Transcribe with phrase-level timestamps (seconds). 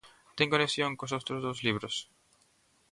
[0.37, 1.95] Ten conexión cos outros dous libros?